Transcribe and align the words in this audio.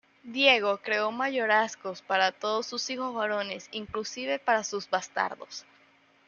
Diego 0.23 0.77
creó 0.79 1.11
mayorazgos 1.11 2.01
para 2.01 2.31
todos 2.31 2.65
sus 2.65 2.89
hijos 2.89 3.13
varones, 3.13 3.67
inclusive 3.71 4.39
para 4.39 4.63
sus 4.63 4.89
bastardos. 4.89 5.63